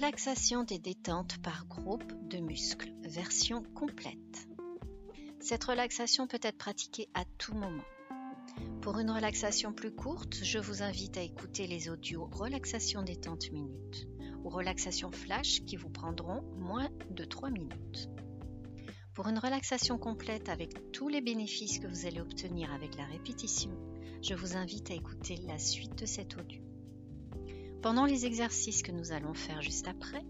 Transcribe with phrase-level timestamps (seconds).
[0.00, 4.46] Relaxation des détentes par groupe de muscles, version complète.
[5.40, 7.82] Cette relaxation peut être pratiquée à tout moment.
[8.80, 14.06] Pour une relaxation plus courte, je vous invite à écouter les audios Relaxation détente minutes
[14.44, 18.08] ou Relaxation flash qui vous prendront moins de 3 minutes.
[19.14, 23.72] Pour une relaxation complète avec tous les bénéfices que vous allez obtenir avec la répétition,
[24.22, 26.67] je vous invite à écouter la suite de cet audio.
[27.82, 30.24] Pendant les exercices que nous allons faire juste après,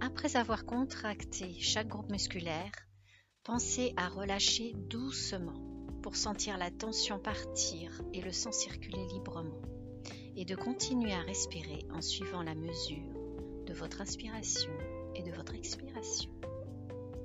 [0.00, 2.72] après avoir contracté chaque groupe musculaire,
[3.44, 9.62] pensez à relâcher doucement pour sentir la tension partir et le sang circuler librement,
[10.34, 13.14] et de continuer à respirer en suivant la mesure
[13.66, 14.72] de votre inspiration
[15.14, 16.32] et de votre expiration.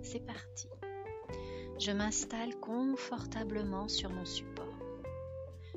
[0.04, 0.68] C'est parti.
[1.80, 4.66] Je m'installe confortablement sur mon support.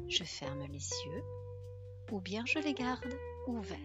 [0.07, 1.23] Je ferme les yeux
[2.13, 3.15] ou bien je les garde
[3.49, 3.79] ouverts.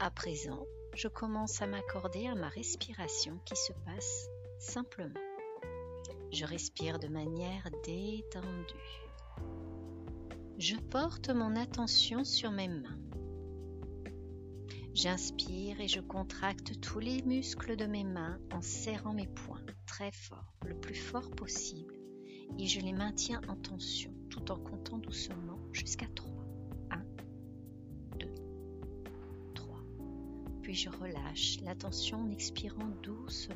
[0.00, 4.28] À présent, je commence à m'accorder à ma respiration qui se passe
[4.58, 5.20] simplement.
[6.32, 8.74] Je respire de manière détendue.
[10.58, 12.98] Je porte mon attention sur mes mains.
[14.92, 20.10] J'inspire et je contracte tous les muscles de mes mains en serrant mes poings très
[20.10, 21.94] fort, le plus fort possible,
[22.58, 26.37] et je les maintiens en tension tout en comptant doucement jusqu'à 3.
[30.68, 33.54] Puis je relâche la tension en expirant doucement.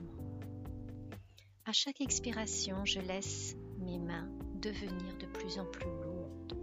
[1.66, 4.30] À chaque expiration, je laisse mes mains
[4.62, 6.56] devenir de plus en plus lourdes.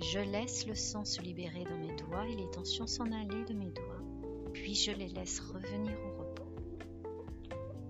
[0.00, 3.52] Je laisse le sang se libérer dans mes doigts et les tensions s'en aller de
[3.52, 4.00] mes doigts
[4.54, 6.50] puis je les laisse revenir au repos.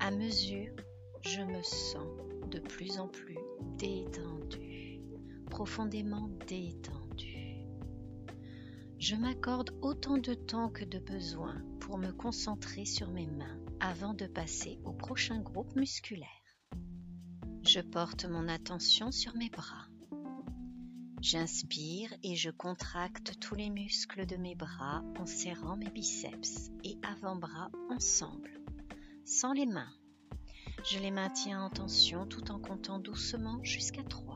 [0.00, 0.74] À mesure,
[1.20, 2.08] je me sens
[2.50, 3.38] de plus en plus
[3.78, 5.00] détendu,
[5.48, 6.97] profondément détendu.
[9.08, 14.12] Je m'accorde autant de temps que de besoin pour me concentrer sur mes mains avant
[14.12, 16.28] de passer au prochain groupe musculaire.
[17.62, 19.86] Je porte mon attention sur mes bras.
[21.22, 26.98] J'inspire et je contracte tous les muscles de mes bras en serrant mes biceps et
[27.02, 28.60] avant-bras ensemble,
[29.24, 29.94] sans les mains.
[30.84, 34.28] Je les maintiens en tension tout en comptant doucement jusqu'à 3.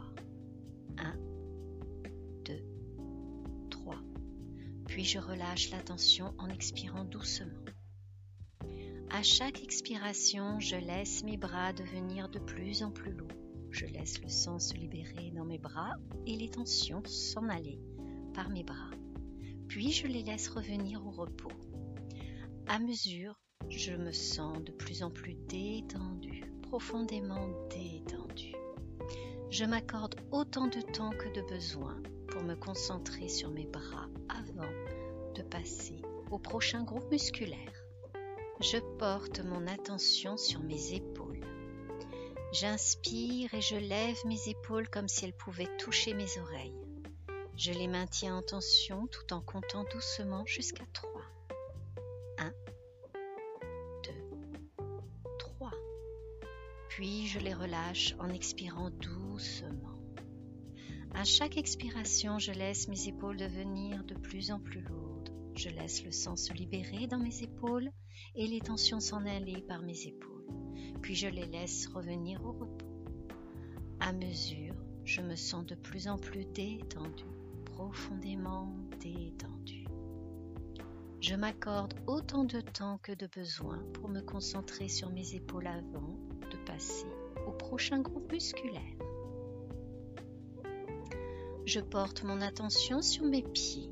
[4.93, 7.65] Puis je relâche la tension en expirant doucement.
[9.11, 13.33] À chaque expiration, je laisse mes bras devenir de plus en plus lourds
[13.73, 15.95] je laisse le sang se libérer dans mes bras
[16.27, 17.81] et les tensions s'en aller
[18.35, 18.91] par mes bras.
[19.67, 21.53] Puis je les laisse revenir au repos.
[22.67, 28.53] À mesure, je me sens de plus en plus détendu, profondément détendu.
[29.51, 34.09] Je m'accorde autant de temps que de besoin pour me concentrer sur mes bras
[36.31, 37.85] au prochain groupe musculaire.
[38.61, 41.41] Je porte mon attention sur mes épaules.
[42.53, 46.75] J'inspire et je lève mes épaules comme si elles pouvaient toucher mes oreilles.
[47.57, 51.11] Je les maintiens en tension tout en comptant doucement jusqu'à 3.
[52.39, 52.53] 1,
[54.05, 54.11] 2,
[55.39, 55.71] 3.
[56.89, 59.99] Puis je les relâche en expirant doucement.
[61.15, 65.02] À chaque expiration, je laisse mes épaules devenir de plus en plus lourdes.
[65.55, 67.91] Je laisse le sang se libérer dans mes épaules
[68.35, 70.33] et les tensions s'en aller par mes épaules
[71.03, 72.87] puis je les laisse revenir au repos.
[74.01, 74.75] À mesure,
[75.05, 77.25] je me sens de plus en plus détendu,
[77.65, 79.85] profondément détendu.
[81.21, 86.19] Je m'accorde autant de temps que de besoin pour me concentrer sur mes épaules avant
[86.51, 87.07] de passer
[87.47, 88.81] au prochain groupe musculaire.
[91.65, 93.91] Je porte mon attention sur mes pieds.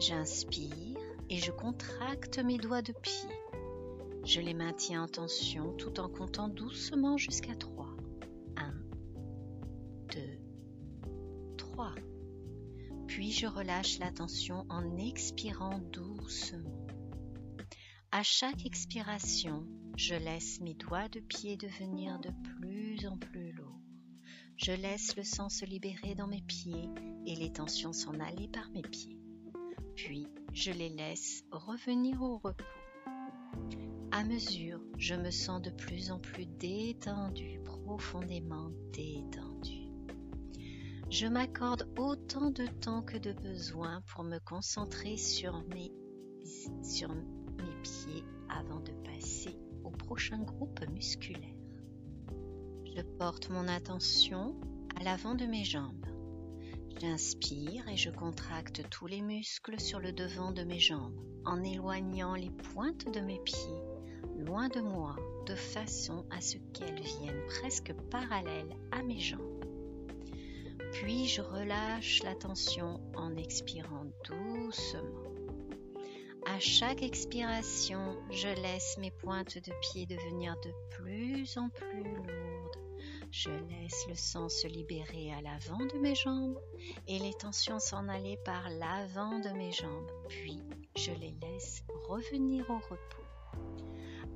[0.00, 0.98] J'inspire
[1.30, 3.30] et je contracte mes doigts de pied.
[4.24, 7.86] Je les maintiens en tension tout en comptant doucement jusqu'à 3.
[8.56, 8.74] 1,
[10.12, 10.20] 2,
[11.56, 11.94] 3.
[13.06, 16.86] Puis je relâche la tension en expirant doucement.
[18.10, 19.66] À chaque expiration,
[19.96, 23.80] je laisse mes doigts de pied devenir de plus en plus lourds.
[24.56, 26.88] Je laisse le sang se libérer dans mes pieds
[27.26, 29.13] et les tensions s'en aller par mes pieds.
[29.96, 32.64] Puis je les laisse revenir au repos.
[34.10, 39.88] À mesure, je me sens de plus en plus détendu, profondément détendu.
[41.10, 45.92] Je m'accorde autant de temps que de besoin pour me concentrer sur mes,
[46.82, 51.54] sur mes pieds avant de passer au prochain groupe musculaire.
[52.96, 54.56] Je porte mon attention
[54.98, 56.03] à l'avant de mes jambes.
[57.04, 62.34] J'inspire et je contracte tous les muscles sur le devant de mes jambes en éloignant
[62.34, 63.82] les pointes de mes pieds
[64.38, 65.14] loin de moi
[65.44, 69.64] de façon à ce qu'elles viennent presque parallèles à mes jambes.
[70.92, 75.24] Puis je relâche la tension en expirant doucement.
[76.46, 82.43] À chaque expiration, je laisse mes pointes de pied devenir de plus en plus lourdes.
[83.36, 86.56] Je laisse le sang se libérer à l'avant de mes jambes
[87.08, 90.08] et les tensions s'en aller par l'avant de mes jambes.
[90.28, 90.62] Puis
[90.94, 93.24] je les laisse revenir au repos.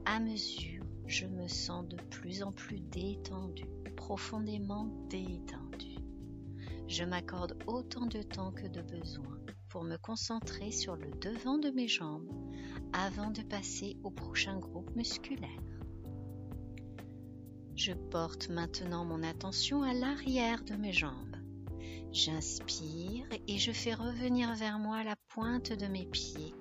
[0.05, 3.67] À mesure, je me sens de plus en plus détendu,
[3.97, 5.95] profondément détendu.
[6.89, 11.71] Je m'accorde autant de temps que de besoin pour me concentrer sur le devant de
[11.71, 12.29] mes jambes
[12.93, 15.68] avant de passer au prochain groupe musculaire.
[17.79, 21.37] Je porte maintenant mon attention à l'arrière de mes jambes.
[22.11, 26.57] J'inspire et je fais revenir vers moi la pointe de mes pieds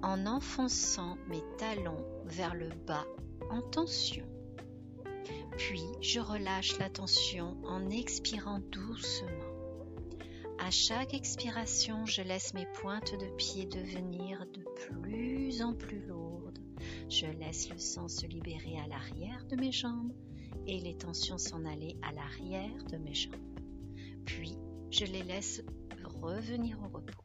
[0.00, 3.04] en enfonçant mes talons vers le bas
[3.50, 4.24] en tension.
[5.56, 9.32] Puis je relâche la tension en expirant doucement.
[10.60, 16.60] À chaque expiration, je laisse mes pointes de pied devenir de plus en plus lourdes.
[17.08, 20.12] Je laisse le sang se libérer à l'arrière de mes jambes
[20.68, 23.34] et les tensions s'en aller à l'arrière de mes jambes.
[24.26, 24.56] Puis,
[24.90, 25.62] je les laisse
[26.20, 27.24] revenir au repos.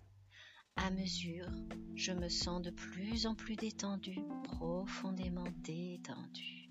[0.77, 1.49] À mesure,
[1.95, 6.69] je me sens de plus en plus détendu, profondément détendu.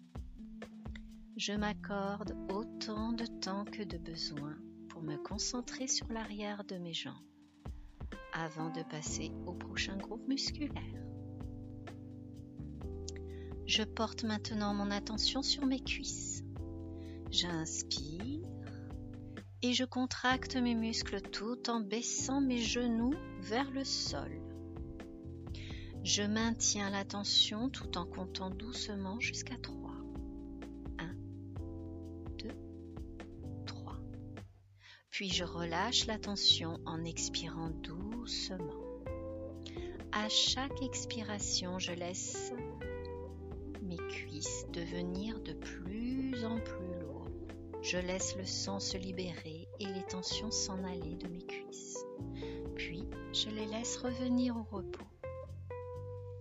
[1.36, 4.56] Je m'accorde autant de temps que de besoin
[4.88, 7.14] pour me concentrer sur l'arrière de mes jambes
[8.32, 11.02] avant de passer au prochain groupe musculaire.
[13.66, 16.44] Je porte maintenant mon attention sur mes cuisses.
[17.32, 18.46] J'inspire
[19.62, 24.30] et je contracte mes muscles tout en baissant mes genoux vers le sol.
[26.04, 29.92] Je maintiens la tension tout en comptant doucement jusqu'à 3.
[30.98, 31.14] 1,
[32.38, 32.48] 2,
[33.64, 33.96] 3.
[35.08, 38.74] Puis je relâche la tension en expirant doucement.
[40.12, 42.52] À chaque expiration, je laisse
[43.80, 46.81] mes cuisses devenir de plus en plus
[47.82, 51.98] je laisse le sang se libérer et les tensions s'en aller de mes cuisses.
[52.76, 55.04] Puis, je les laisse revenir au repos.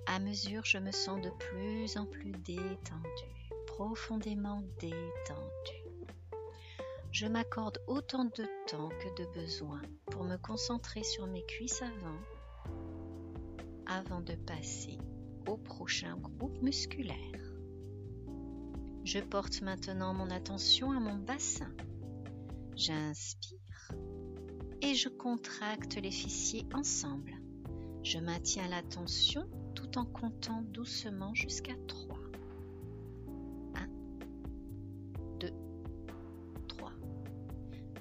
[0.06, 5.82] À mesure, je me sens de plus en plus détendu, profondément détendu.
[7.12, 12.20] Je m'accorde autant de temps que de besoin pour me concentrer sur mes cuisses avant,
[13.88, 14.98] avant de passer
[15.48, 17.41] au prochain groupe musculaire.
[19.04, 21.72] Je porte maintenant mon attention à mon bassin.
[22.76, 23.60] J'inspire
[24.82, 27.34] et je contracte les fessiers ensemble.
[28.04, 32.18] Je maintiens la tension tout en comptant doucement jusqu'à 3.
[33.76, 33.88] 1,
[35.40, 35.50] 2,
[36.68, 36.92] 3.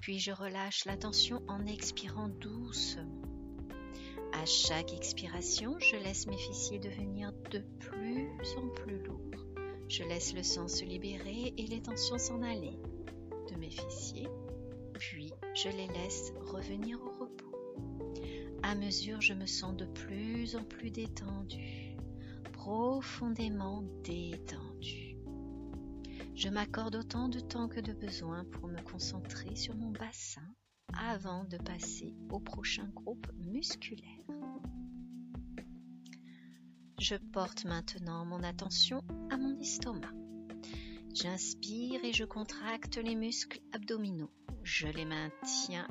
[0.01, 3.23] Puis je relâche la tension en expirant doucement.
[4.33, 9.50] À chaque expiration, je laisse mes fessiers devenir de plus en plus lourds.
[9.91, 12.79] Je laisse le sang se libérer et les tensions s'en aller
[13.51, 14.29] de mes fessiers,
[14.93, 17.59] puis je les laisse revenir au repos.
[18.63, 21.97] À mesure, je me sens de plus en plus détendu,
[22.53, 25.17] profondément détendu.
[26.37, 30.55] Je m'accorde autant de temps que de besoin pour me concentrer sur mon bassin
[30.97, 34.40] avant de passer au prochain groupe musculaire.
[37.01, 40.13] Je porte maintenant mon attention à mon estomac.
[41.15, 44.31] J'inspire et je contracte les muscles abdominaux.
[44.65, 45.89] Je les maintiens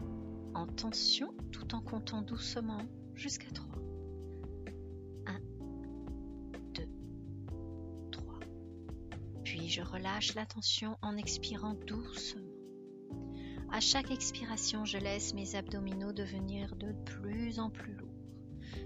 [0.53, 2.83] en tension tout en comptant doucement
[3.15, 3.65] jusqu'à 3.
[5.25, 5.39] 1,
[6.75, 6.87] 2,
[8.11, 8.39] 3.
[9.43, 12.53] Puis je relâche la tension en expirant doucement.
[13.71, 18.08] À chaque expiration, je laisse mes abdominaux devenir de plus en plus lourds.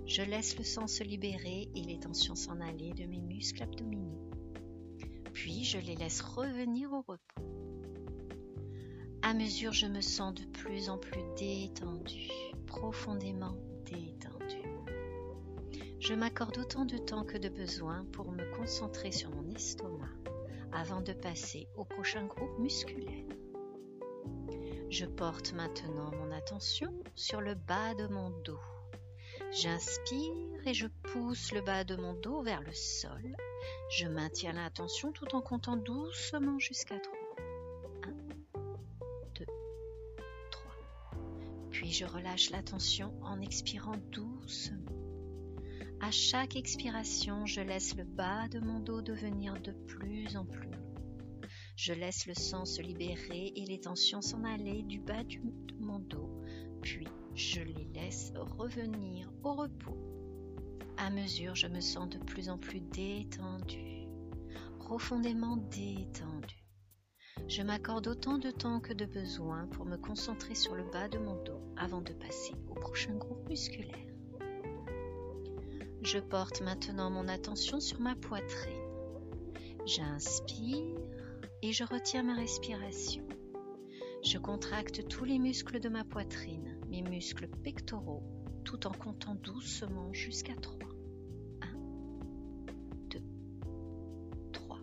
[0.06, 4.30] Je laisse le sang se libérer et les tensions s'en aller de mes muscles abdominaux.
[5.34, 7.54] Puis je les laisse revenir au repos.
[9.22, 12.30] À mesure, je me sens de plus en plus détendu,
[12.68, 14.62] profondément détendu.
[16.00, 20.12] Je m'accorde autant de temps que de besoin pour me concentrer sur mon estomac
[20.74, 23.26] avant de passer au prochain groupe musculaire.
[24.90, 28.60] Je porte maintenant mon attention sur le bas de mon dos.
[29.56, 33.36] J'inspire et je pousse le bas de mon dos vers le sol.
[33.92, 37.14] Je maintiens l'attention tout en comptant doucement jusqu'à 3.
[38.04, 38.12] 1,
[39.36, 39.46] 2,
[40.50, 40.72] 3.
[41.70, 44.92] Puis je relâche la tension en expirant doucement.
[46.02, 50.68] À chaque expiration, je laisse le bas de mon dos devenir de plus en plus
[50.68, 51.02] lourd.
[51.76, 55.38] Je laisse le sang se libérer et les tensions s'en aller du bas de
[55.80, 56.42] mon dos.
[56.82, 59.98] Puis je les laisse revenir au repos.
[60.98, 64.08] À mesure, je me sens de plus en plus détendue,
[64.80, 66.64] profondément détendue.
[67.48, 71.18] Je m'accorde autant de temps que de besoin pour me concentrer sur le bas de
[71.18, 74.14] mon dos avant de passer au prochain groupe musculaire.
[76.04, 78.74] Je porte maintenant mon attention sur ma poitrine.
[79.86, 81.00] J'inspire
[81.62, 83.26] et je retiens ma respiration.
[84.24, 88.24] Je contracte tous les muscles de ma poitrine, muscles pectoraux,
[88.64, 90.78] tout en comptant doucement jusqu'à 3.
[91.62, 91.68] 1,
[93.10, 93.22] 2,
[94.52, 94.80] 3.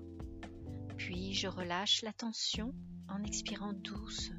[0.96, 2.74] Puis je relâche la tension
[3.08, 4.36] en expirant doucement.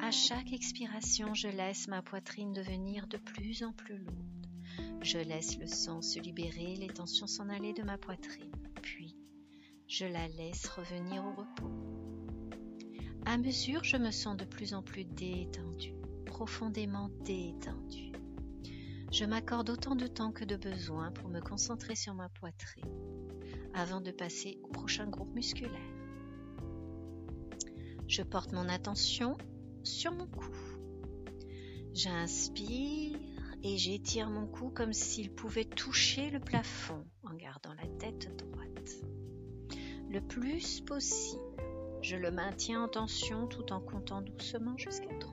[0.00, 4.46] À chaque expiration, je laisse ma poitrine devenir de plus en plus lourde.
[5.00, 8.52] Je laisse le sang se libérer, les tensions s'en aller de ma poitrine,
[8.82, 9.16] puis
[9.86, 11.70] je la laisse revenir au repos.
[13.26, 15.94] À mesure, je me sens de plus en plus détendue,
[16.34, 18.10] profondément détendue.
[19.12, 22.90] Je m'accorde autant de temps que de besoin pour me concentrer sur ma poitrine
[23.72, 25.94] avant de passer au prochain groupe musculaire.
[28.08, 29.38] Je porte mon attention
[29.84, 30.50] sur mon cou.
[31.92, 33.16] J'inspire
[33.62, 38.90] et j'étire mon cou comme s'il pouvait toucher le plafond en gardant la tête droite.
[40.10, 41.62] Le plus possible,
[42.02, 45.32] je le maintiens en tension tout en comptant doucement jusqu'à 3.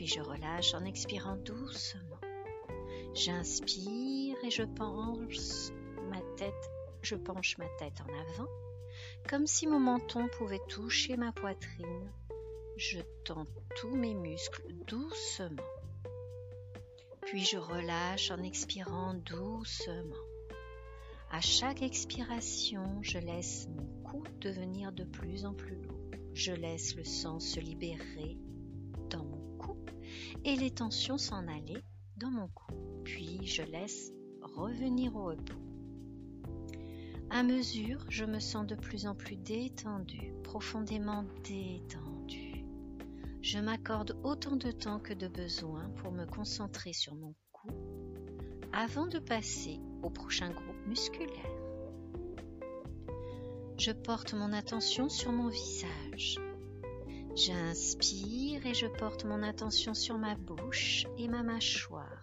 [0.00, 2.16] Puis je relâche en expirant doucement.
[3.12, 5.68] J'inspire et je penche
[6.08, 6.22] ma
[7.78, 8.48] tête, en avant,
[9.28, 12.10] comme si mon menton pouvait toucher ma poitrine
[12.78, 15.68] je tends tous mes muscles doucement.
[17.26, 20.24] Puis je relâche en expirant doucement.
[21.30, 26.10] À chaque expiration, je laisse mon cou devenir de plus en plus lourd.
[26.32, 28.38] Je laisse le sang se libérer
[30.44, 31.82] et les tensions s'en aller
[32.16, 32.74] dans mon cou.
[33.04, 35.54] Puis je laisse revenir au repos.
[37.30, 42.64] À mesure, je me sens de plus en plus détendu, profondément détendu.
[43.40, 47.68] Je m'accorde autant de temps que de besoin pour me concentrer sur mon cou
[48.72, 51.60] avant de passer au prochain groupe musculaire.
[53.78, 56.38] Je porte mon attention sur mon visage.
[57.40, 62.20] J'inspire et je porte mon attention sur ma bouche et ma mâchoire.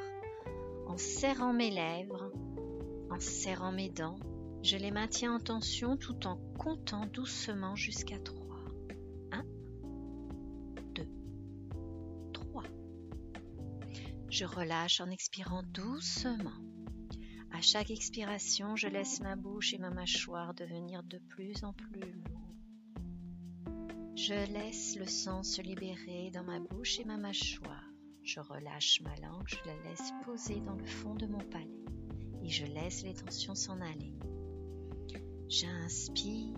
[0.86, 2.32] En serrant mes lèvres,
[3.10, 4.20] en serrant mes dents,
[4.62, 8.48] je les maintiens en tension tout en comptant doucement jusqu'à 3.
[14.30, 16.62] Je relâche en expirant doucement.
[17.52, 22.37] À chaque expiration, je laisse ma bouche et ma mâchoire devenir de plus en plus.
[24.18, 27.90] Je laisse le sang se libérer dans ma bouche et ma mâchoire.
[28.24, 31.86] Je relâche ma langue, je la laisse poser dans le fond de mon palais
[32.44, 34.14] et je laisse les tensions s'en aller.
[35.48, 36.58] J'inspire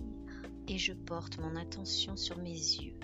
[0.67, 2.97] et je porte mon attention sur mes yeux.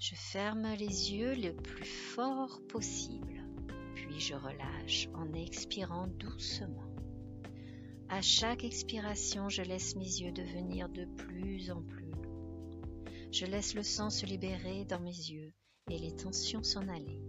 [0.00, 3.34] Je ferme les yeux le plus fort possible
[4.18, 6.88] je relâche en expirant doucement.
[8.08, 12.03] À chaque expiration, je laisse mes yeux devenir de plus en plus.
[13.34, 15.52] Je laisse le sang se libérer dans mes yeux
[15.90, 17.20] et les tensions s'en aller.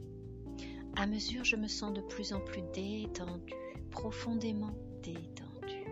[0.95, 3.55] À mesure, je me sens de plus en plus détendu,
[3.89, 5.83] profondément détendu.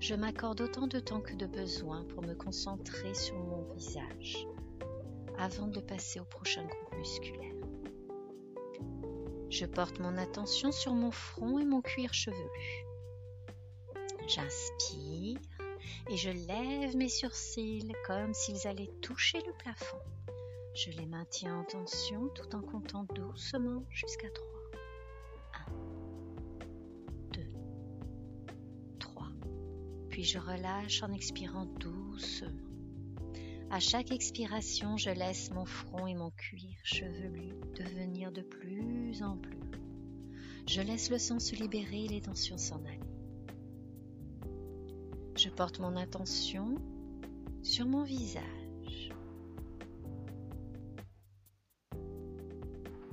[0.00, 4.44] Je m'accorde autant de temps que de besoin pour me concentrer sur mon visage
[5.38, 7.54] avant de passer au prochain groupe musculaire.
[9.50, 12.88] Je porte mon attention sur mon front et mon cuir chevelu.
[14.26, 15.38] J'inspire
[16.10, 19.98] et je lève mes sourcils comme s'ils allaient toucher le plafond.
[20.74, 24.46] Je les maintiens en tension tout en comptant doucement jusqu'à 3.
[25.54, 25.72] 1,
[27.32, 27.40] 2,
[28.98, 29.26] 3.
[30.10, 32.68] Puis je relâche en expirant doucement.
[33.70, 39.36] À chaque expiration, je laisse mon front et mon cuir chevelu devenir de plus en
[39.36, 39.58] plus.
[40.66, 43.07] Je laisse le sang se libérer et les tensions s'en aller.
[45.38, 46.74] Je porte mon attention
[47.62, 49.12] sur mon visage.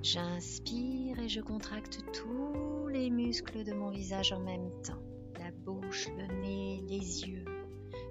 [0.01, 5.03] J'inspire et je contracte tous les muscles de mon visage en même temps.
[5.37, 7.45] La bouche, le nez, les yeux,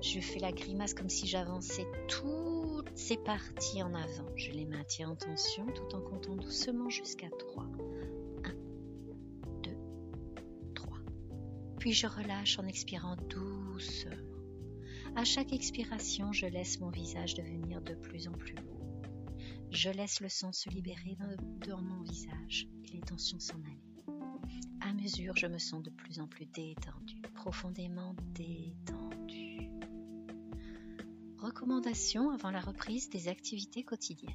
[0.01, 4.31] Je fais la grimace comme si j'avançais toutes ces parties en avant.
[4.37, 7.65] Je les maintiens en tension tout en comptant doucement jusqu'à 3.
[8.45, 8.53] 1,
[9.65, 9.71] 2,
[10.77, 10.99] 3.
[11.81, 13.54] Puis je relâche en expirant doucement.
[15.17, 19.03] À chaque expiration, je laisse mon visage devenir de plus en plus lourd.
[19.71, 21.17] Je laisse le sang se libérer
[21.67, 23.83] dans, mon visage et les tensions s'en aller.
[24.81, 29.71] À mesure, je me sens de plus en plus détendue, profondément détendue.
[31.39, 34.35] Recommandations avant la reprise des activités quotidiennes.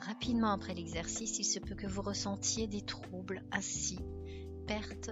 [0.00, 3.98] Rapidement après l'exercice, il se peut que vous ressentiez des troubles, ainsi
[4.66, 5.10] perte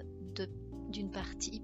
[0.91, 1.63] d'une partie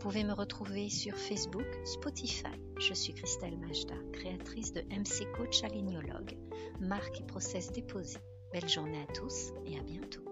[0.00, 2.58] Vous pouvez me retrouver sur Facebook, Spotify.
[2.78, 6.38] Je suis Christelle Majda, créatrice de MC Coach Alignologue,
[6.80, 8.16] marque et process déposé.
[8.50, 10.29] Belle journée à tous et à bientôt.